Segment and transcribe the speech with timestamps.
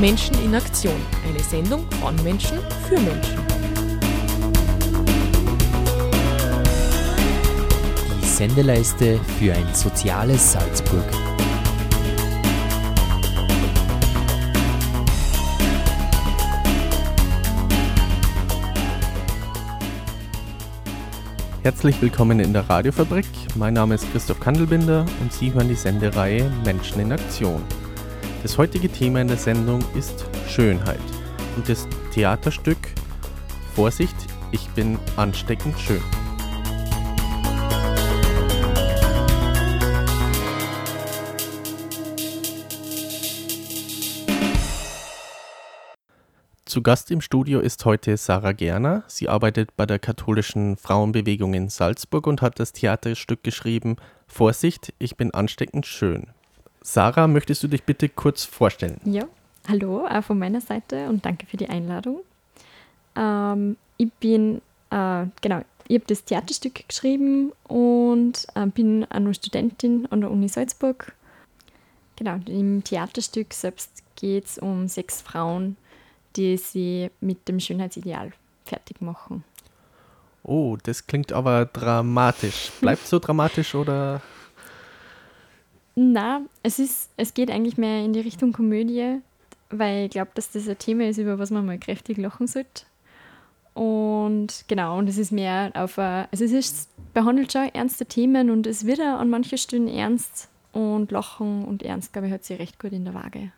[0.00, 1.00] Menschen in Aktion.
[1.26, 3.38] Eine Sendung von Menschen für Menschen.
[8.20, 11.02] Die Sendeleiste für ein soziales Salzburg.
[21.62, 23.26] Herzlich willkommen in der Radiofabrik.
[23.54, 27.62] Mein Name ist Christoph Kandelbinder und Sie hören die Sendereihe Menschen in Aktion.
[28.46, 31.00] Das heutige Thema in der Sendung ist Schönheit
[31.56, 32.78] und das Theaterstück
[33.74, 34.14] Vorsicht,
[34.52, 36.00] ich bin ansteckend schön.
[46.66, 49.02] Zu Gast im Studio ist heute Sarah Gerner.
[49.08, 53.96] Sie arbeitet bei der katholischen Frauenbewegung in Salzburg und hat das Theaterstück geschrieben
[54.28, 56.28] Vorsicht, ich bin ansteckend schön.
[56.86, 59.00] Sarah, möchtest du dich bitte kurz vorstellen?
[59.04, 59.24] Ja,
[59.66, 62.20] hallo auch von meiner Seite und danke für die Einladung.
[63.16, 70.06] Ähm, ich bin, äh, genau, ich habe das Theaterstück geschrieben und äh, bin eine Studentin
[70.12, 71.12] an der Uni Salzburg.
[72.14, 75.76] Genau, im Theaterstück selbst geht es um sechs Frauen,
[76.36, 78.30] die sie mit dem Schönheitsideal
[78.64, 79.42] fertig machen.
[80.44, 82.70] Oh, das klingt aber dramatisch.
[82.80, 84.22] Bleibt so dramatisch oder?
[85.98, 89.20] Na, es ist, es geht eigentlich mehr in die Richtung Komödie,
[89.70, 92.84] weil ich glaube, dass das ein Thema ist, über was man mal kräftig lachen sollte.
[93.72, 98.50] Und genau, und es ist mehr auf a, also es ist, behandelt schon ernste Themen
[98.50, 102.44] und es wird auch an manchen Stellen ernst und Lachen und Ernst, glaube ich, hat
[102.44, 103.50] sie recht gut in der Waage.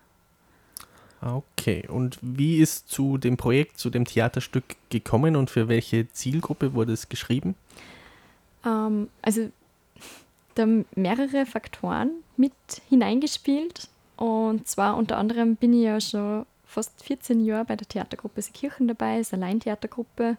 [1.20, 6.74] Okay, und wie ist zu dem Projekt, zu dem Theaterstück gekommen und für welche Zielgruppe
[6.74, 7.56] wurde es geschrieben?
[8.64, 9.50] Ähm, also
[10.58, 12.52] da mehrere Faktoren mit
[12.88, 13.88] hineingespielt.
[14.16, 18.88] Und zwar unter anderem bin ich ja schon fast 14 Jahre bei der Theatergruppe Seekirchen
[18.88, 20.36] dabei, ist eine Laientheatergruppe.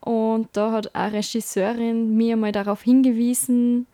[0.00, 3.86] Und da hat eine Regisseurin mir einmal darauf hingewiesen,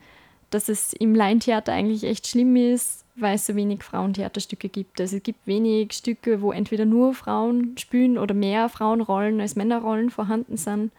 [0.51, 5.01] dass es im Laientheater eigentlich echt schlimm ist, weil es so wenig Frauentheaterstücke gibt.
[5.01, 10.11] Also es gibt wenig Stücke, wo entweder nur Frauen spielen oder mehr Frauenrollen als Männerrollen
[10.11, 10.93] vorhanden sind.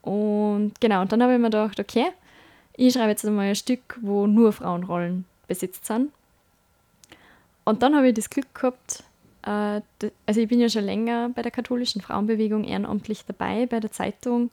[0.00, 2.06] Und genau, und dann habe ich mir gedacht, okay,
[2.76, 6.10] ich schreibe jetzt einmal ein Stück, wo nur Frauenrollen besetzt sind.
[7.64, 9.04] Und dann habe ich das Glück gehabt,
[9.42, 9.80] äh,
[10.26, 14.50] also ich bin ja schon länger bei der katholischen Frauenbewegung ehrenamtlich dabei, bei der Zeitung.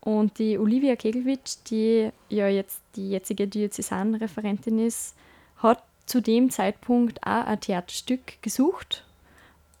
[0.00, 5.14] Und die Olivia Kegelwitsch, die ja jetzt die jetzige Diözesanreferentin ist,
[5.58, 9.04] hat zu dem Zeitpunkt auch ein Theaterstück gesucht.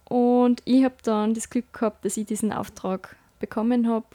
[0.06, 4.06] Und ich habe dann das Glück gehabt, dass ich diesen Auftrag bekommen habe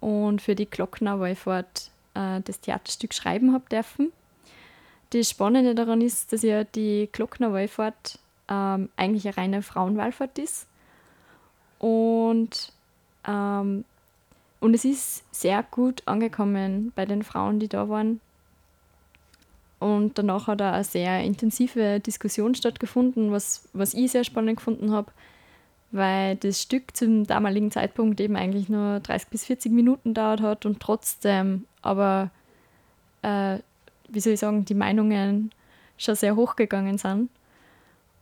[0.00, 4.12] und für die Glockner Wallfahrt äh, das Theaterstück schreiben habe dürfen.
[5.10, 10.66] Das Spannende daran ist, dass ja die Glockner Wallfahrt ähm, eigentlich eine reine Frauenwallfahrt ist.
[11.78, 12.72] Und,
[13.26, 13.84] ähm,
[14.60, 18.20] und es ist sehr gut angekommen bei den Frauen, die da waren.
[19.78, 24.90] Und danach hat auch eine sehr intensive Diskussion stattgefunden, was, was ich sehr spannend gefunden
[24.90, 25.12] habe,
[25.92, 30.66] weil das Stück zum damaligen Zeitpunkt eben eigentlich nur 30 bis 40 Minuten dauert hat
[30.66, 32.30] und trotzdem aber,
[33.22, 33.58] äh,
[34.08, 35.52] wie soll ich sagen, die Meinungen
[35.96, 37.30] schon sehr hochgegangen sind.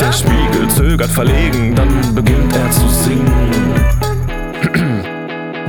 [0.00, 3.74] Der Spiegel zögert verlegen, dann beginnt er zu singen.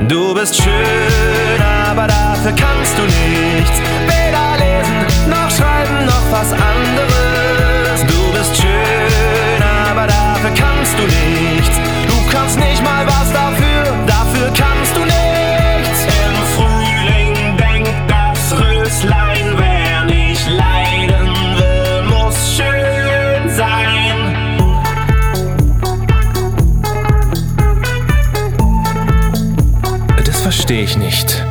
[0.08, 3.80] Du bist schön, aber dafür kannst du nichts.
[4.06, 8.00] Weder lesen, noch schreiben, noch was anderes.
[8.06, 11.76] Du bist schön, aber dafür kannst du nichts.
[12.06, 15.13] Du kannst nicht mal was dafür, dafür kannst du nichts.
[30.74, 31.44] Verstehe ich nicht.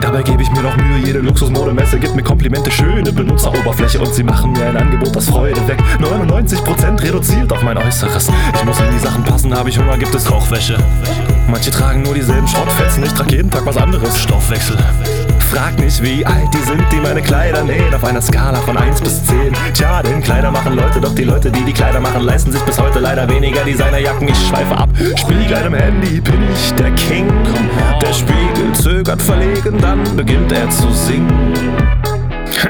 [0.00, 4.22] Dabei gebe ich mir noch Mühe, jede Luxusmodemesse gibt mir Komplimente, schöne Benutzeroberfläche und sie
[4.22, 5.78] machen mir ein Angebot, das Freude weg.
[5.98, 8.28] 99% reduziert auf mein Äußeres.
[8.54, 10.76] Ich muss in die Sachen passen, habe ich Hunger, gibt es Kochwäsche.
[11.48, 14.20] Manche tragen nur dieselben Schrottfetzen, ich trage jeden Tag was anderes.
[14.20, 14.76] Stoffwechsel.
[15.54, 19.00] Frag nicht, wie alt die sind, die meine Kleider nähen, auf einer Skala von 1
[19.00, 19.52] bis 10.
[19.72, 22.76] Tja, denn Kleider machen Leute, doch die Leute, die die Kleider machen, leisten sich bis
[22.76, 24.26] heute leider weniger Designerjacken.
[24.26, 27.32] Ich schweife ab, Spiegel im Handy, bin ich der King.
[28.02, 31.54] Der Spiegel zögert verlegen, dann beginnt er zu singen.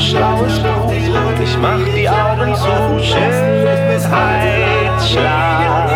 [0.00, 0.90] Schlaues Buch,
[1.42, 2.98] ich mach die Augen zu.
[3.04, 5.90] Schönheitsschlag.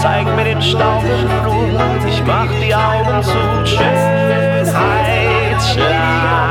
[0.00, 1.78] Zeig mir den Staub im Flur,
[2.08, 3.36] ich mach die Augen zu.
[3.66, 6.43] Schönheitsschlag.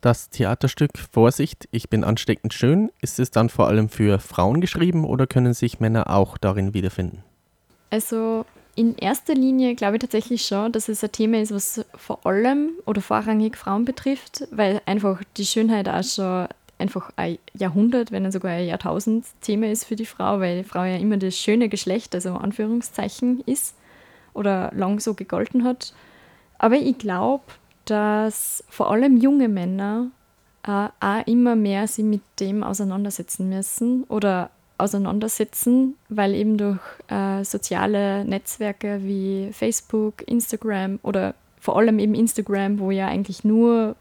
[0.00, 5.04] Das Theaterstück Vorsicht, ich bin ansteckend schön, ist es dann vor allem für Frauen geschrieben
[5.04, 7.22] oder können sich Männer auch darin wiederfinden?
[7.90, 12.24] Also in erster Linie glaube ich tatsächlich schon, dass es ein Thema ist, was vor
[12.24, 16.48] allem oder vorrangig Frauen betrifft, weil einfach die Schönheit auch schon
[16.78, 20.68] einfach ein Jahrhundert, wenn nicht sogar ein Jahrtausend Thema ist für die Frau, weil die
[20.68, 23.74] Frau ja immer das schöne Geschlecht, also Anführungszeichen ist
[24.32, 25.92] oder lang so gegolten hat.
[26.58, 27.44] Aber ich glaube,
[27.90, 30.10] dass vor allem junge Männer
[30.62, 37.44] äh, auch immer mehr sich mit dem auseinandersetzen müssen oder auseinandersetzen, weil eben durch äh,
[37.44, 43.96] soziale Netzwerke wie Facebook, Instagram oder vor allem eben Instagram, wo ja eigentlich nur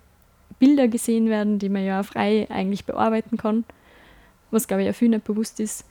[0.60, 3.65] Bilder gesehen werden, die man ja frei eigentlich bearbeiten kann,
[4.51, 5.86] was glaube ich ja viel nicht bewusst ist,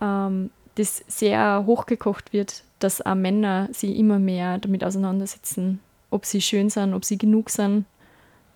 [0.00, 6.40] ähm, das sehr hochgekocht wird, dass auch Männer sich immer mehr damit auseinandersetzen, ob sie
[6.40, 7.84] schön sind, ob sie genug sind.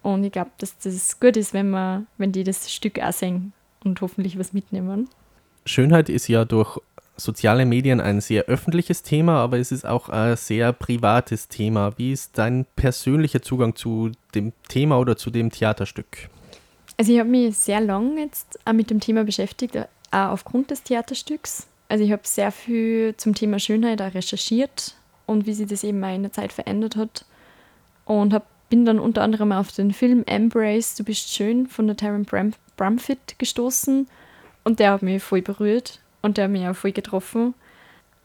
[0.03, 3.53] Und ich glaube, dass das gut ist, wenn, man, wenn die das Stück auch sehen
[3.85, 5.09] und hoffentlich was mitnehmen.
[5.65, 6.79] Schönheit ist ja durch
[7.17, 11.97] soziale Medien ein sehr öffentliches Thema, aber es ist auch ein sehr privates Thema.
[11.99, 16.29] Wie ist dein persönlicher Zugang zu dem Thema oder zu dem Theaterstück?
[16.97, 19.77] Also ich habe mich sehr lange jetzt auch mit dem Thema beschäftigt,
[20.11, 21.67] auch aufgrund des Theaterstücks.
[21.89, 26.03] Also ich habe sehr viel zum Thema Schönheit auch recherchiert und wie sich das eben
[26.03, 27.25] auch in der Zeit verändert hat.
[28.05, 31.97] Und hab, bin dann unter anderem auf den Film Embrace, Du bist schön von der
[31.97, 34.09] Taryn Bram Bramfitt gestoßen
[34.65, 37.55] und der hat mich voll berührt und der hat mich auch voll getroffen.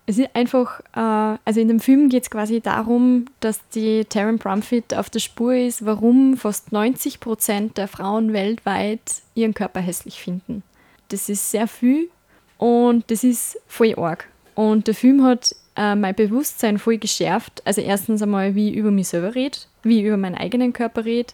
[0.09, 4.37] Es ist einfach, äh, also in dem Film geht es quasi darum, dass die Taryn
[4.37, 9.01] Brumfitt auf der Spur ist, warum fast 90 Prozent der Frauen weltweit
[9.35, 10.63] ihren Körper hässlich finden.
[11.09, 12.09] Das ist sehr viel
[12.57, 14.29] und das ist voll arg.
[14.55, 17.61] Und der Film hat äh, mein Bewusstsein voll geschärft.
[17.65, 21.05] Also erstens einmal, wie ich über mich selber rede, wie ich über meinen eigenen Körper
[21.05, 21.33] rede,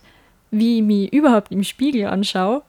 [0.51, 2.61] wie ich mich überhaupt im Spiegel anschaue.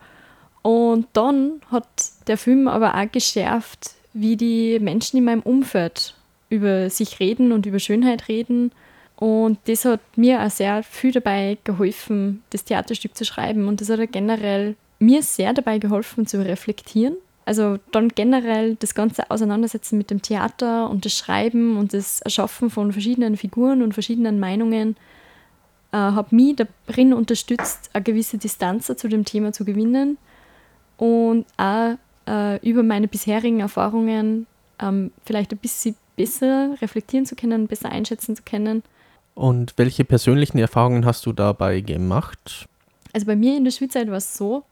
[0.62, 1.87] Und dann hat
[2.26, 6.14] der Film aber auch geschärft, wie die Menschen in meinem Umfeld
[6.49, 8.73] über sich reden und über Schönheit reden.
[9.16, 13.69] Und das hat mir auch sehr viel dabei geholfen, das Theaterstück zu schreiben.
[13.69, 17.16] Und das hat auch generell mir sehr dabei geholfen zu reflektieren.
[17.46, 22.70] Also dann generell das ganze Auseinandersetzen mit dem Theater und das Schreiben und das Erschaffen
[22.70, 24.96] von verschiedenen Figuren und verschiedenen Meinungen
[25.92, 30.16] äh, hat mich darin unterstützt, eine gewisse Distanz zu dem Thema zu gewinnen
[30.96, 31.96] und auch
[32.26, 34.46] äh, über meine bisherigen Erfahrungen
[34.80, 38.82] ähm, vielleicht ein bisschen besser reflektieren zu können, besser einschätzen zu können.
[39.34, 42.66] Und welche persönlichen Erfahrungen hast du dabei gemacht?
[43.12, 44.64] Also bei mir in der Schulzeit war es so,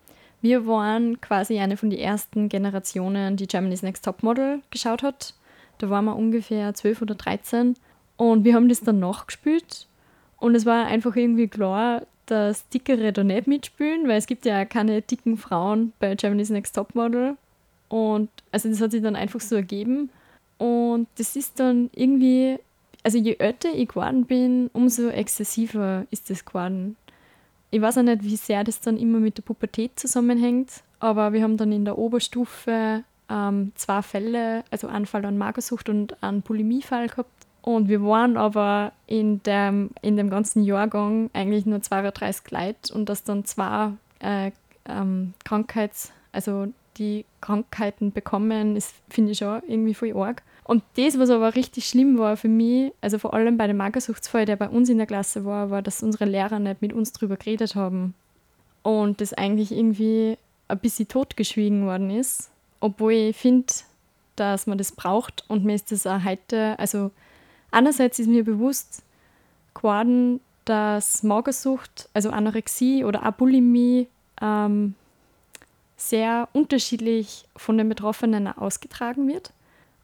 [0.42, 5.34] wir waren quasi eine von den ersten Generationen, die Germany's Next Top Model geschaut hat.
[5.78, 7.76] Da waren wir ungefähr 12 oder 13
[8.16, 9.86] und wir haben das dann nachgespielt
[10.42, 14.64] und es war einfach irgendwie klar, dass Dickere da nicht mitspielen, weil es gibt ja
[14.64, 17.36] keine dicken Frauen bei Germany's Next Top Model.
[17.88, 20.10] Und also das hat sich dann einfach so ergeben.
[20.58, 22.58] Und das ist dann irgendwie,
[23.04, 26.96] also je älter ich geworden bin, umso exzessiver ist das geworden.
[27.72, 31.42] Ich weiß auch nicht, wie sehr das dann immer mit der Pubertät zusammenhängt, aber wir
[31.42, 36.42] haben dann in der Oberstufe ähm, zwei Fälle, also einen Fall an Magersucht und einen
[36.42, 37.30] Bulimiefall gehabt.
[37.62, 43.08] Und wir waren aber in dem, in dem ganzen Jahrgang eigentlich nur 32 Leute und
[43.08, 44.50] dass dann zwei äh,
[44.86, 46.66] ähm, Krankheits-, also
[46.98, 50.42] die Krankheiten bekommen, ist, finde ich schon irgendwie voll arg.
[50.64, 54.46] Und das, was aber richtig schlimm war für mich, also vor allem bei dem Magersuchtsfall,
[54.46, 57.36] der bei uns in der Klasse war, war, dass unsere Lehrer nicht mit uns drüber
[57.36, 58.14] geredet haben.
[58.82, 60.36] Und das eigentlich irgendwie
[60.68, 62.50] ein bisschen totgeschwiegen worden ist.
[62.80, 63.72] Obwohl ich finde,
[64.36, 67.10] dass man das braucht und mir ist das auch heute, also
[67.70, 69.02] einerseits ist mir bewusst
[69.74, 74.08] geworden, dass Magersucht, also Anorexie oder Abulimie,
[74.40, 74.94] ähm,
[75.96, 79.52] sehr unterschiedlich von den Betroffenen ausgetragen wird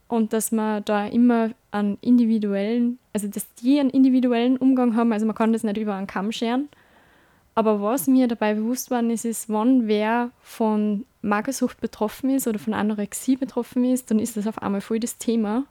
[0.09, 5.27] und dass man da immer einen individuellen, also dass die einen individuellen Umgang haben, also
[5.27, 6.69] man kann das nicht über einen Kamm scheren.
[7.55, 12.59] Aber was mir dabei bewusst war, ist, ist, wann wer von Magersucht betroffen ist oder
[12.59, 15.65] von Anorexie betroffen ist, dann ist das auf einmal voll das Thema.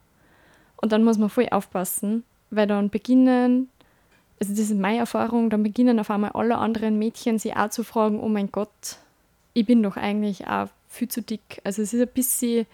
[0.76, 3.70] Und dann muss man voll aufpassen, weil dann beginnen,
[4.38, 7.82] also das ist meine Erfahrung, dann beginnen auf einmal alle anderen Mädchen sich auch zu
[7.82, 8.98] fragen, oh mein Gott,
[9.58, 11.60] ich bin doch eigentlich auch viel zu dick.
[11.64, 12.64] Also es ist ein bisschen,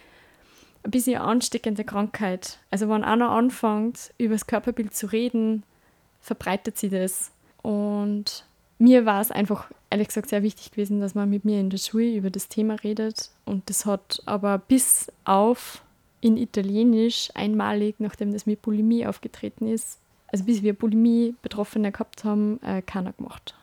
[0.82, 2.58] ein bisschen eine ansteckende Krankheit.
[2.70, 5.62] Also wenn einer anfängt, über das Körperbild zu reden,
[6.20, 7.30] verbreitet sie das.
[7.62, 8.44] Und
[8.78, 11.78] mir war es einfach, ehrlich gesagt, sehr wichtig gewesen, dass man mit mir in der
[11.78, 13.30] Schule über das Thema redet.
[13.46, 15.82] Und das hat aber bis auf
[16.20, 22.62] in Italienisch einmalig, nachdem das mit Bulimie aufgetreten ist, also bis wir Bulimie-Betroffene gehabt haben,
[22.62, 23.54] äh, keiner gemacht.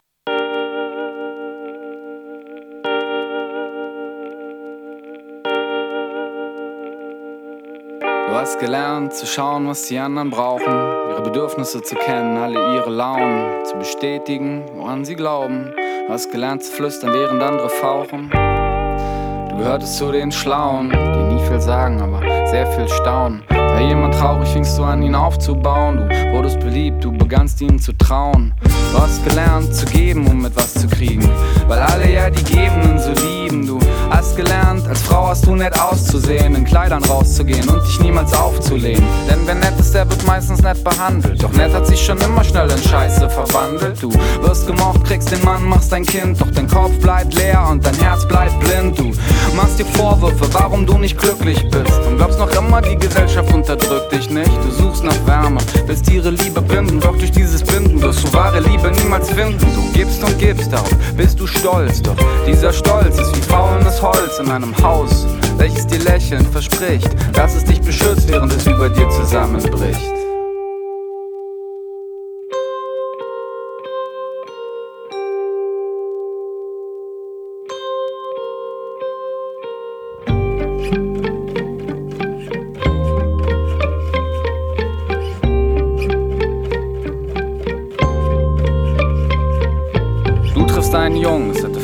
[8.42, 10.74] Hast gelernt zu schauen, was die anderen brauchen,
[11.12, 15.72] ihre Bedürfnisse zu kennen, alle ihre Launen zu bestätigen, woran sie glauben.
[16.08, 18.32] Du hast gelernt zu flüstern, während andere fauchen.
[18.32, 23.44] Du gehörtest zu den Schlauen, die nie viel sagen, aber sehr viel staunen.
[23.48, 26.10] War jemand traurig, fingst du an, ihn aufzubauen.
[26.10, 28.56] Du wurdest beliebt, du begannst ihnen zu trauen.
[28.92, 31.30] Du hast gelernt zu geben, um etwas zu kriegen,
[31.68, 33.68] weil alle ja die Gebenden so lieben.
[33.68, 33.78] Du
[34.10, 39.04] Hast gelernt, als Frau hast du nett auszusehen, in Kleidern rauszugehen und dich niemals aufzulehnen.
[39.30, 41.42] Denn wer nett ist, der wird meistens nett behandelt.
[41.44, 44.02] Doch nett hat sich schon immer schnell in Scheiße verwandelt.
[44.02, 44.12] Du
[44.42, 46.40] wirst gemocht, kriegst den Mann, machst dein Kind.
[46.40, 48.98] Doch dein Kopf bleibt leer und dein Herz bleibt blind.
[48.98, 49.12] Du
[49.56, 52.00] machst dir Vorwürfe, warum du nicht glücklich bist.
[52.08, 54.52] Und glaubst noch immer, die Gesellschaft unterdrückt dich nicht.
[54.64, 57.00] Du suchst nach Wärme, willst ihre Liebe binden.
[57.00, 59.60] Doch durch dieses Binden wirst du wahre Liebe niemals finden.
[59.76, 62.02] Du gibst und gibst, darauf bist du stolz.
[62.02, 62.16] Doch
[62.48, 65.25] dieser Stolz ist wie faulendes Holz in einem Haus,
[65.58, 70.21] welches dir lächelnd verspricht, dass es dich beschützt, während es über dir zusammenbricht.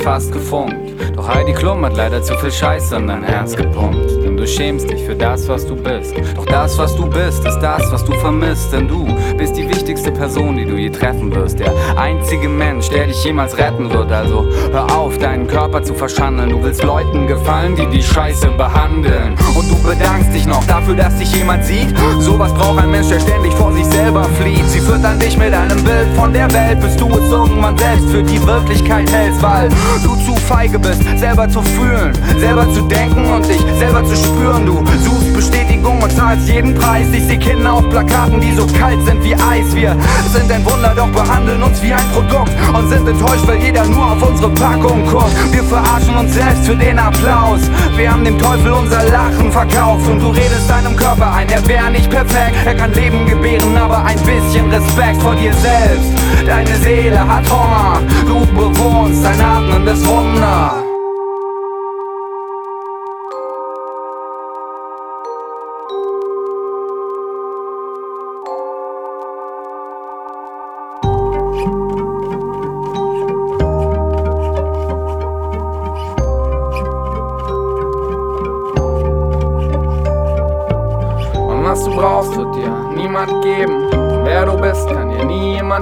[0.08, 0.96] Fast gefunkt.
[1.18, 4.27] Doch Heidi Klum hat leider zu viel Scheiße in dein Herz gepumpt.
[4.38, 6.14] Du schämst dich für das, was du bist.
[6.36, 8.72] Doch das, was du bist, ist das, was du vermisst.
[8.72, 11.58] Denn du bist die wichtigste Person, die du je treffen wirst.
[11.58, 14.12] Der einzige Mensch, der dich jemals retten wird.
[14.12, 16.52] Also hör auf, deinen Körper zu verschandeln.
[16.52, 19.36] Du willst Leuten gefallen, die die Scheiße behandeln.
[19.56, 21.98] Und du bedankst dich noch dafür, dass dich jemand sieht.
[22.20, 24.66] Sowas braucht ein Mensch, der ständig vor sich selber flieht.
[24.68, 28.10] Sie führt an dich mit einem Bild von der Welt, bis du es irgendwann selbst
[28.10, 29.68] für die Wirklichkeit hältst, weil
[30.04, 34.66] du zu feige bist, selber zu fühlen, selber zu denken und dich selber zu spüren.
[34.66, 37.08] Du suchst Bestätigung und zahlst jeden Preis.
[37.14, 39.74] Ich seh Kinder auf Plakaten, die so kalt sind wie Eis.
[39.74, 39.96] Wir
[40.32, 44.12] sind ein Wunder, doch behandeln uns wie ein Produkt und sind enttäuscht, weil jeder nur
[44.12, 45.36] auf unsere Packung guckt.
[45.52, 47.62] Wir verarschen uns selbst für den Applaus.
[47.96, 51.92] Wir haben dem Teufel unser Lachen verkauft und du redest deinem Körper ein, er wäre
[51.92, 52.56] nicht perfekt.
[52.66, 56.12] Er kann Leben gebären, aber ein bisschen Respekt vor dir selbst.
[56.46, 59.37] Deine Seele hat Hunger, du bewohnst ein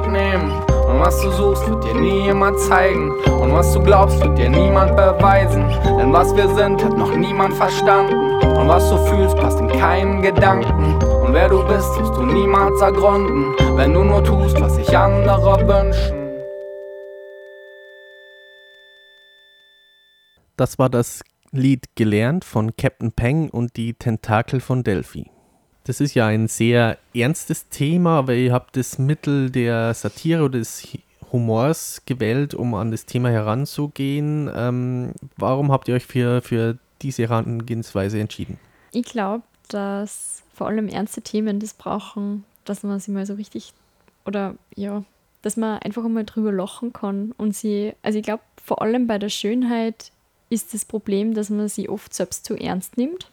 [0.04, 0.52] dir nie jemand nehmen.
[0.88, 3.12] Und was du suchst, wird dir nie jemand zeigen.
[3.12, 5.68] Und was du glaubst, wird dir niemand beweisen.
[5.84, 8.44] Denn was wir sind, hat noch niemand verstanden.
[8.58, 10.96] Und was du fühlst, passt in keinen Gedanken.
[11.04, 13.54] Und wer du bist, wirst du niemals ergründen.
[13.76, 16.26] Wenn du nur tust, was sich andere wünschen.
[20.58, 21.22] Das war das
[21.52, 25.35] Lied Gelernt von Captain Peng und die Tentakel von Delphi.
[25.86, 30.58] Das ist ja ein sehr ernstes Thema, aber ihr habt das Mittel der Satire oder
[30.58, 30.88] des
[31.32, 34.50] Humors gewählt, um an das Thema heranzugehen.
[34.54, 38.60] Ähm, warum habt ihr euch für, für diese Herangehensweise entschieden?
[38.94, 43.74] Ich glaube, dass vor allem ernste Themen das brauchen, dass man sie mal so richtig
[44.26, 45.04] oder ja,
[45.44, 49.20] dass man einfach einmal drüber lachen kann und sie, also ich glaube, vor allem bei
[49.20, 50.12] der Schönheit
[50.50, 53.30] ist das Problem, dass man sie oft selbst zu ernst nimmt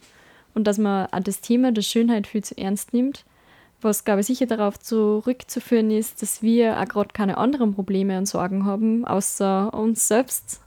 [0.53, 3.25] und dass man das Thema der Schönheit viel zu ernst nimmt,
[3.81, 8.27] was glaube ich sicher darauf zurückzuführen ist, dass wir auch gerade keine anderen Probleme und
[8.27, 10.61] Sorgen haben, außer uns selbst.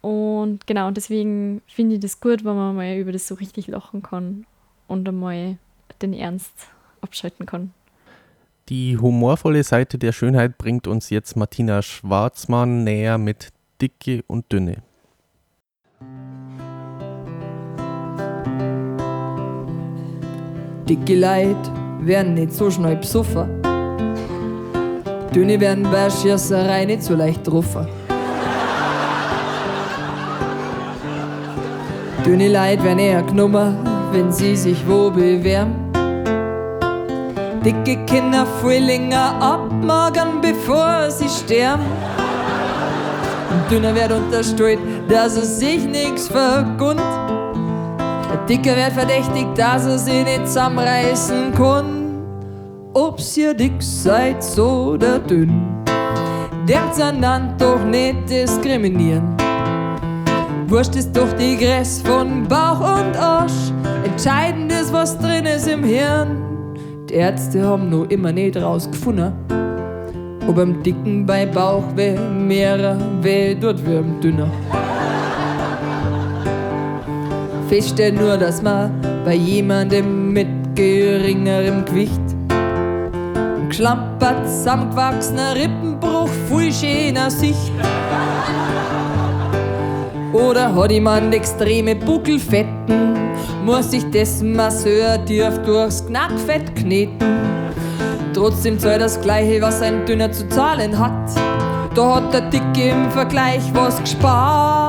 [0.00, 4.02] Und genau, deswegen finde ich das gut, wenn man mal über das so richtig lachen
[4.02, 4.46] kann
[4.88, 5.58] und einmal
[6.02, 6.52] den Ernst
[7.00, 7.72] abschalten kann.
[8.68, 14.82] Die humorvolle Seite der Schönheit bringt uns jetzt Martina Schwarzmann näher mit Dicke und Dünne.
[20.88, 21.56] Dicke Leid
[22.00, 23.48] werden nicht so schnell besoffen.
[25.34, 27.88] Dünne werden bei Schießerei nicht so leicht getroffen.
[32.24, 33.76] Dünne Leid werden eher genommen,
[34.12, 35.74] wenn sie sich wo bewähren.
[37.64, 41.82] Dicke Kinder viel länger abmagern, bevor sie sterben.
[43.50, 47.00] Und dünner wird unterstellt, dass es sich nichts vergund.
[48.48, 52.22] Der Dicker wird verdächtigt, dass er sich nicht zusammenreißen kann.
[52.94, 55.84] Ob's ihr dick seid oder dünn,
[56.68, 59.36] denkt an dann doch nicht diskriminieren.
[60.68, 63.72] Wurscht ist doch die Gräs von Bauch und Arsch.
[64.04, 66.40] Entscheidend ist, was drin ist im Hirn.
[67.10, 69.32] Die Ärzte haben nur immer nicht rausgefunden,
[70.46, 74.48] ob am Dicken bei Bauch weh mehr weh dort wie Dünner.
[77.68, 78.92] Feststellen nur, dass man
[79.24, 87.72] bei jemandem mit geringerem Gewicht ein geschlampert, zusammengewachsener Rippenbruch, viel schöner Sicht.
[90.32, 93.32] Oder hat jemand extreme Buckelfetten,
[93.64, 97.18] muss sich dessen Masseur tief durchs Knackfett kneten.
[98.32, 101.30] Trotzdem zahlt das Gleiche, was ein Dünner zu zahlen hat.
[101.96, 104.85] Da hat der Dicke im Vergleich was gespart.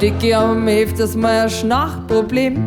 [0.00, 2.62] Dicke haben öfters mal ein Schnachproblem.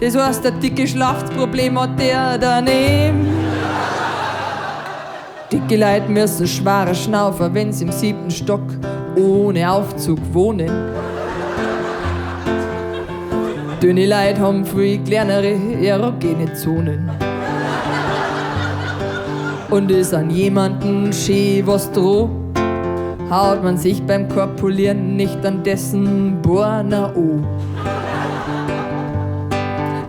[0.00, 3.26] Das heißt, der dicke Schlafproblem hat der daneben.
[5.50, 8.62] Dicke Leute müssen schwere Schnaufer, wenn sie im siebten Stock
[9.16, 10.70] ohne Aufzug wohnen.
[13.82, 17.10] Dünne Leute haben viel kleinere erogene Zonen.
[19.68, 22.30] Und ist an jemanden schön was droh,
[23.30, 27.40] haut man sich beim Korpulieren nicht an dessen Borner O.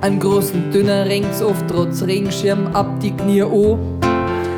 [0.01, 3.80] An großen dünner rings oft trotz Regenschirm ab die Knie o.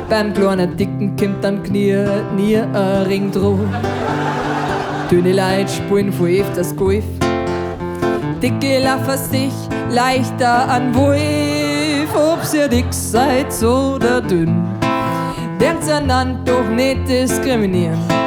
[0.08, 2.04] Beim kleinen dicken kimmt dann Knie
[2.36, 3.58] nie ein Ring droh.
[5.10, 7.04] Dünne Leute spielen von öfters Golf.
[8.42, 9.52] Dicke laufen sich
[9.90, 14.64] leichter an Wolf, ob ihr dick seid oder dünn.
[15.60, 18.19] Denkt an doch nicht diskriminieren.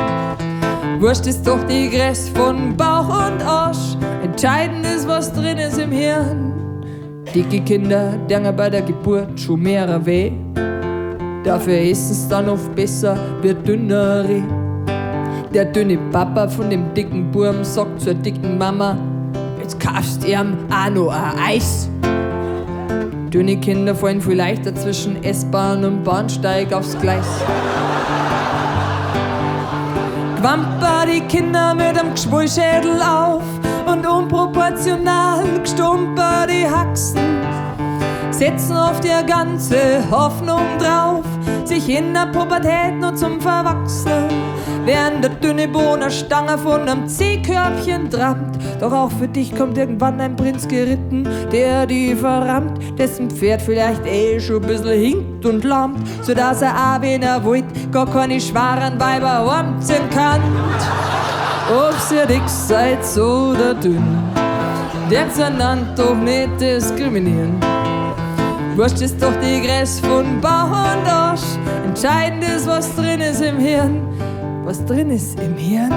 [1.04, 3.98] Wurscht ist doch die Gräs von Bauch und Arsch.
[4.24, 6.54] Entscheidend ist, was drin ist im Hirn.
[7.36, 10.32] Dicke Kinder denken bei der Geburt schon mehr weh.
[11.44, 14.44] Dafür ist es dann oft besser, wird dünnere.
[15.54, 18.98] Der dünne Papa von dem dicken Burm sagt zur dicken Mama,
[19.60, 21.90] jetzt kaufst ihm auch noch ein Eis.
[23.30, 27.28] Dünne Kinder fallen viel leichter zwischen S-Bahn und Bahnsteig aufs Gleis.
[30.44, 33.44] Quamper die Kinder mit dem Geschwulschädel auf
[33.86, 37.40] und unproportional gestumper die Haxen.
[38.30, 41.24] Setzen auf der ganze Hoffnung drauf,
[41.64, 44.28] sich in der Pubertät nur zum Verwachsen.
[44.86, 48.58] Während der dünne Bohnerstange von einem C-Körbchen drammt.
[48.82, 54.06] Doch auch für dich kommt irgendwann ein Prinz geritten, der die verrammt, dessen Pferd vielleicht
[54.06, 58.42] eh schon ein bisschen hinkt und lahmt, sodass er auch, wenn er wollt, gar keine
[58.42, 60.42] schweren Weiber umziehen kann.
[61.70, 64.04] Ob ihr dick seid oder dünn,
[65.10, 67.56] denkt an doch nicht diskriminieren.
[68.76, 71.58] Wurscht ist doch die Gräs von Bauch und Arsch.
[71.86, 74.02] Entscheidend ist, was drin ist im Hirn.
[74.66, 75.92] Was drin ist im Hirn.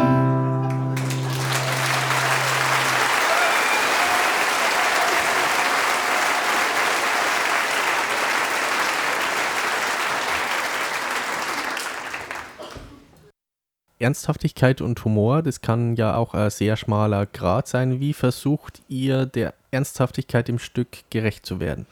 [13.99, 18.01] Ernsthaftigkeit und Humor, das kann ja auch ein sehr schmaler Grad sein.
[18.01, 21.87] Wie versucht ihr der Ernsthaftigkeit im Stück gerecht zu werden?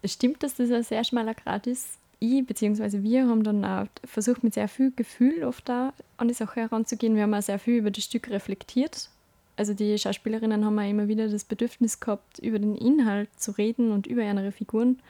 [0.00, 1.99] Es stimmt, dass das ein sehr schmaler Grad ist.
[2.20, 3.02] Ich bzw.
[3.02, 7.16] wir haben dann auch versucht, mit sehr viel Gefühl oft da an die Sache heranzugehen.
[7.16, 9.08] Wir haben auch sehr viel über das Stück reflektiert.
[9.56, 13.90] Also die Schauspielerinnen haben auch immer wieder das Bedürfnis gehabt, über den Inhalt zu reden
[13.90, 15.00] und über ihre Figuren.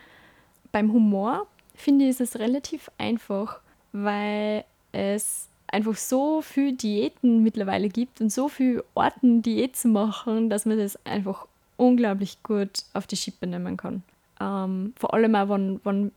[0.72, 3.60] Beim Humor finde ich, ist es relativ einfach,
[3.92, 10.50] weil es einfach so viele Diäten mittlerweile gibt und so viele Orten, Diät zu machen,
[10.50, 11.46] dass man das einfach
[11.76, 14.02] unglaublich gut auf die Schippe nehmen kann.
[14.40, 16.12] Ähm, vor allem auch, wenn, wenn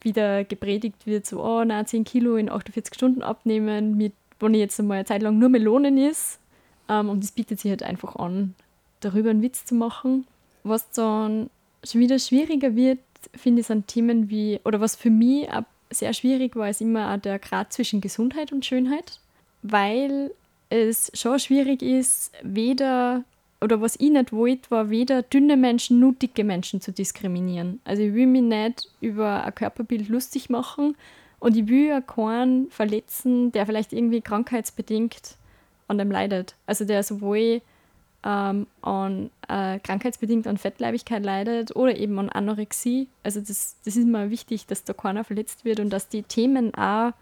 [0.00, 4.60] wieder gepredigt wird, so, oh, na, 10 Kilo in 48 Stunden abnehmen, mit, wenn ich
[4.60, 6.38] jetzt einmal eine Zeit lang nur Melonen ist.
[6.88, 8.54] Ähm, und das bietet sich halt einfach an,
[9.00, 10.26] darüber einen Witz zu machen.
[10.62, 11.50] Was dann
[11.84, 12.98] schon wieder schwieriger wird,
[13.34, 17.14] finde ich, sind Themen wie, oder was für mich auch sehr schwierig war, ist immer
[17.14, 19.20] auch der Grad zwischen Gesundheit und Schönheit,
[19.62, 20.32] weil
[20.70, 23.24] es schon schwierig ist, weder
[23.60, 27.80] oder was ich nicht wollte, war weder dünne Menschen noch dicke Menschen zu diskriminieren.
[27.84, 30.96] Also ich will mich nicht über ein Körperbild lustig machen
[31.40, 35.36] und ich will ja keinen verletzen, der vielleicht irgendwie krankheitsbedingt
[35.88, 36.56] an dem leidet.
[36.66, 37.62] Also der sowohl
[38.24, 43.08] ähm, an äh, krankheitsbedingt an Fettleibigkeit leidet oder eben an Anorexie.
[43.22, 46.74] Also das, das ist mir wichtig, dass da keiner verletzt wird und dass die Themen
[46.74, 47.12] auch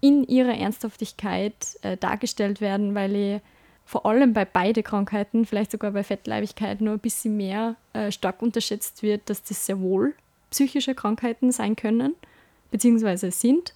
[0.00, 3.40] in ihrer Ernsthaftigkeit äh, dargestellt werden, weil ich
[3.86, 8.42] vor allem bei beiden Krankheiten, vielleicht sogar bei Fettleibigkeit, nur ein bisschen mehr äh, stark
[8.42, 10.14] unterschätzt wird, dass das sehr wohl
[10.50, 12.14] psychische Krankheiten sein können,
[12.70, 13.74] beziehungsweise sind.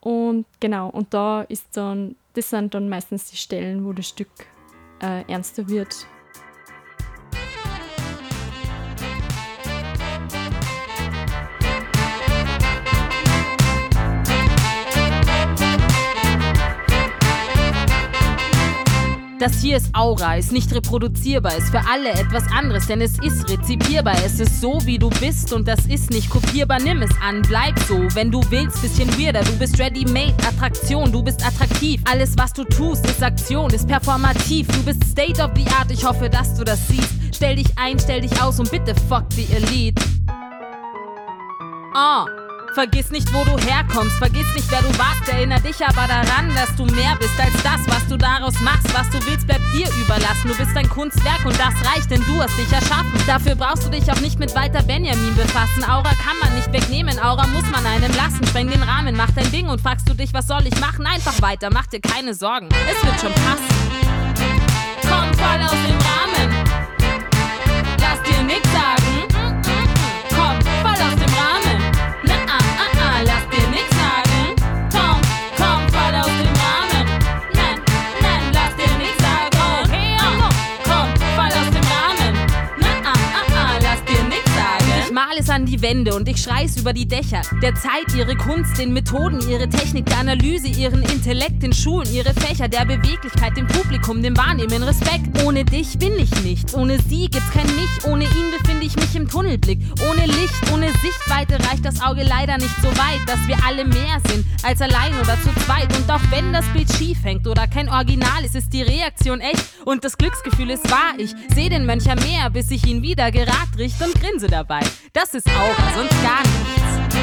[0.00, 4.28] Und genau, und da ist dann, das sind dann meistens die Stellen, wo das Stück
[5.02, 6.06] äh, ernster wird
[19.46, 23.48] Das hier ist Aura, ist nicht reproduzierbar, ist für alle etwas anderes, denn es ist
[23.48, 24.16] rezipierbar.
[24.24, 26.80] Es ist so, wie du bist und das ist nicht kopierbar.
[26.80, 29.44] Nimm es an, bleib so, wenn du willst, bisschen weirder.
[29.44, 32.02] Du bist ready-made, Attraktion, du bist attraktiv.
[32.10, 34.66] Alles, was du tust, ist Aktion, ist performativ.
[34.66, 37.14] Du bist state of the art, ich hoffe, dass du das siehst.
[37.32, 40.02] Stell dich ein, stell dich aus und bitte fuck the Elite.
[41.94, 42.45] Ah.
[42.76, 45.26] Vergiss nicht, wo du herkommst, vergiss nicht, wer du warst.
[45.32, 48.92] Erinner dich aber daran, dass du mehr bist als das, was du daraus machst.
[48.92, 50.48] Was du willst, bleibt dir überlassen.
[50.48, 53.18] Du bist ein Kunstwerk und das reicht, denn du hast dich erschaffen.
[53.26, 55.84] Dafür brauchst du dich auch nicht mit Walter Benjamin befassen.
[55.84, 58.46] Aura kann man nicht wegnehmen, Aura muss man einem lassen.
[58.46, 61.06] Spreng den Rahmen, mach dein Ding und fragst du dich, was soll ich machen?
[61.06, 62.68] Einfach weiter, mach dir keine Sorgen.
[62.90, 63.64] Es wird schon passen.
[65.00, 65.95] Komm voll aus dem
[85.46, 87.40] die Wände und ich schrei's über die Dächer.
[87.62, 92.34] Der Zeit ihre Kunst, den Methoden, ihre Technik, der Analyse, ihren Intellekt, den Schulen, ihre
[92.34, 95.40] Fächer, der Beweglichkeit, dem Publikum, dem Wahrnehmen, Respekt.
[95.44, 99.14] Ohne dich bin ich nichts, ohne sie gibt's kein Mich, ohne ihn befinde ich mich
[99.14, 99.78] im Tunnelblick.
[100.10, 104.20] Ohne Licht, ohne Sichtweite reicht das Auge leider nicht so weit, dass wir alle mehr
[104.28, 105.96] sind als allein oder zu zweit.
[105.96, 109.64] Und auch wenn das Bild schief hängt oder kein Original ist, ist die Reaktion echt
[109.84, 111.14] und das Glücksgefühl ist wahr.
[111.18, 114.80] Ich seh den Mönch am Meer, bis ich ihn wieder geragt richt und grinse dabei.
[115.12, 117.20] Das ist Aura, sonst gar nichts.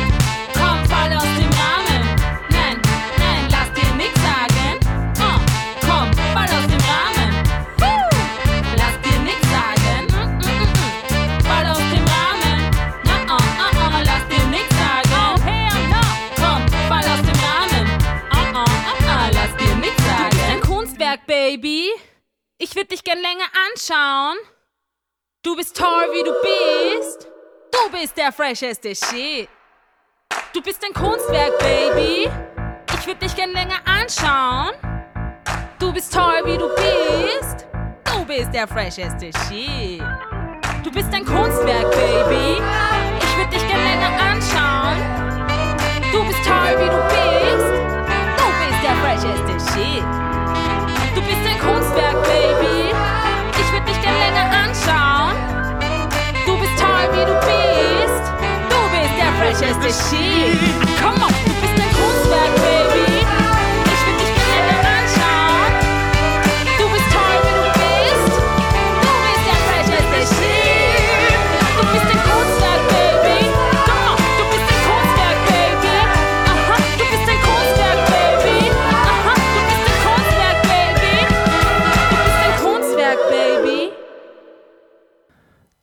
[0.54, 2.02] Komm, fall aus dem Rahmen.
[2.50, 2.80] Nein,
[3.18, 4.78] nein, lass dir nix sagen.
[5.18, 5.40] Oh,
[5.82, 7.32] komm, fall aus dem Rahmen.
[8.78, 10.06] Lass dir nix sagen.
[10.14, 11.42] Mm, mm, mm.
[11.42, 12.70] Fall aus dem Rahmen.
[13.04, 15.10] Na, oh, oh, oh, lass dir nix sagen.
[15.18, 16.04] Oh, hell no.
[16.36, 17.84] Komm, fall aus dem Rahmen.
[18.32, 20.30] Oh, oh, oh, oh, lass dir nix sagen.
[20.30, 21.90] Du bist ein Kunstwerk, Baby.
[22.60, 24.38] Ich würd dich gern länger anschauen.
[25.42, 27.33] Du bist toll, wie du bist.
[27.74, 29.50] Du bist der fresheste Shit.
[30.54, 32.30] Du bist ein Kunstwerk, Baby.
[32.94, 34.76] Ich würd dich gern länger anschauen.
[35.80, 37.66] Du bist toll, wie du bist.
[38.06, 40.04] Du bist der fresheste Shit.
[40.84, 42.62] Du bist ein Kunstwerk, Baby.
[43.20, 45.00] Ich würd dich gern länger anschauen.
[46.12, 47.74] Du bist toll, wie du bist.
[48.38, 50.04] Du bist der fresheste Shit.
[51.16, 52.94] Du bist ein Kunstwerk, Baby.
[53.60, 55.36] Ich würd dich gern länger anschauen.
[56.46, 57.33] Du bist toll, wie du bist.
[59.54, 60.60] Bist der fresheste Shit.
[61.02, 61.53] Komm on,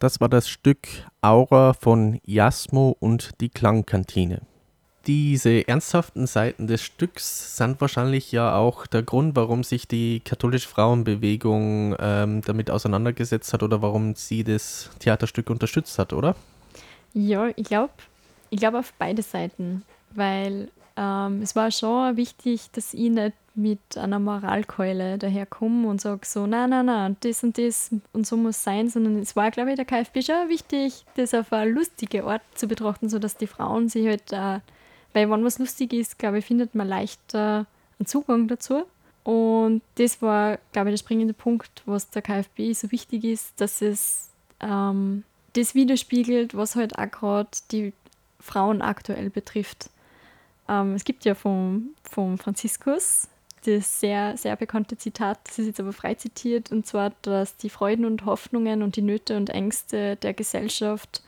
[0.00, 0.88] Das war das Stück
[1.20, 4.40] Aura von Jasmo und die Klangkantine.
[5.06, 10.68] Diese ernsthaften Seiten des Stücks sind wahrscheinlich ja auch der Grund, warum sich die katholische
[10.68, 16.34] Frauenbewegung ähm, damit auseinandergesetzt hat oder warum sie das Theaterstück unterstützt hat, oder?
[17.12, 17.92] Ja, ich glaube
[18.48, 19.82] ich glaub auf beide Seiten,
[20.14, 26.20] weil ähm, es war schon wichtig, dass ich nicht mit einer Moralkeule daherkomme und sage
[26.24, 29.70] so, nein, nein, nein, das und das und so muss sein, sondern es war, glaube
[29.70, 33.88] ich, der KfB schon wichtig, das auf eine lustige Art zu betrachten, sodass die Frauen
[33.88, 34.60] sich halt, äh,
[35.12, 37.66] weil wenn was lustig ist, glaube ich, findet man leichter
[37.98, 38.84] einen Zugang dazu.
[39.22, 43.82] Und das war, glaube ich, der springende Punkt, was der KfB so wichtig ist, dass
[43.82, 47.92] es ähm, das widerspiegelt, was halt auch gerade die
[48.38, 49.90] Frauen aktuell betrifft.
[50.68, 53.28] Ähm, es gibt ja vom, vom Franziskus
[53.64, 57.70] das sehr, sehr bekannte Zitat, das ist jetzt aber frei zitiert, und zwar, dass die
[57.70, 61.22] Freuden und Hoffnungen und die Nöte und Ängste der Gesellschaft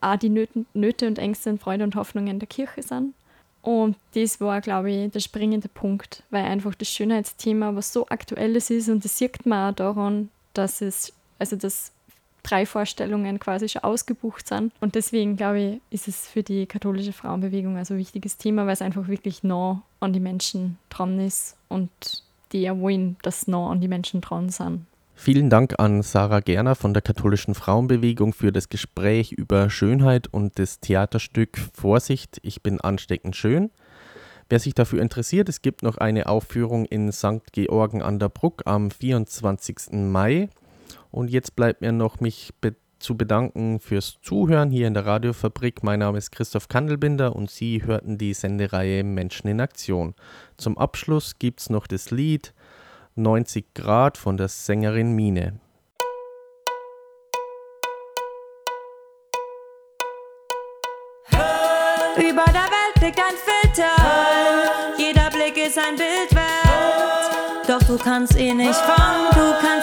[0.00, 3.14] auch die Nöte, und Ängste und Freude und Hoffnungen der Kirche sind.
[3.62, 8.68] Und das war, glaube ich, der springende Punkt, weil einfach das Schönheitsthema was so aktuelles
[8.68, 11.90] ist und das sieht man auch daran, dass es, also dass
[12.44, 14.72] drei Vorstellungen quasi schon ausgebucht sind.
[14.80, 18.74] Und deswegen, glaube ich, ist es für die katholische Frauenbewegung also ein wichtiges Thema, weil
[18.74, 21.90] es einfach wirklich nah an die Menschen dran ist und
[22.52, 24.86] die ja wollen, dass nah an die Menschen dran sind.
[25.16, 30.58] Vielen Dank an Sarah Gerner von der katholischen Frauenbewegung für das Gespräch über Schönheit und
[30.58, 33.70] das Theaterstück Vorsicht, ich bin ansteckend schön.
[34.50, 37.52] Wer sich dafür interessiert, es gibt noch eine Aufführung in St.
[37.52, 39.92] Georgen an der Bruck am 24.
[39.92, 40.50] Mai.
[41.14, 45.84] Und jetzt bleibt mir noch mich be zu bedanken fürs Zuhören hier in der Radiofabrik.
[45.84, 50.14] Mein Name ist Christoph Kandelbinder und Sie hörten die Sendereihe Menschen in Aktion.
[50.56, 52.54] Zum Abschluss gibt es noch das Lied
[53.14, 55.60] 90 Grad von der Sängerin Mine.
[62.16, 64.96] Über der Welt liegt ein Filter.
[64.96, 67.04] Jeder Blick ist ein Bild wert.
[67.66, 69.73] Doch du kannst ihn nicht fangen, du kannst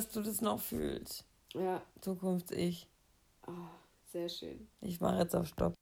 [0.00, 1.26] dass du das noch fühlst.
[1.52, 1.82] Ja.
[2.00, 2.88] Zukunft ich.
[3.46, 3.52] Oh,
[4.06, 4.66] sehr schön.
[4.80, 5.74] Ich mache jetzt auf Stopp.